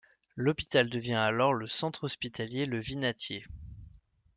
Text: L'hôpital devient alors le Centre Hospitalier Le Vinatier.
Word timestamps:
L'hôpital 0.35 0.89
devient 0.89 1.13
alors 1.13 1.53
le 1.53 1.67
Centre 1.67 2.05
Hospitalier 2.05 2.65
Le 2.65 2.79
Vinatier. 2.79 3.45